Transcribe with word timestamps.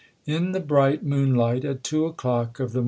In 0.25 0.51
the 0.51 0.59
bright 0.59 1.03
moonlight 1.03 1.63
at 1.63 1.83
two 1.83 2.07
o'clock 2.07 2.53
of 2.59 2.73
the 2.73 2.79
1861. 2.79 2.79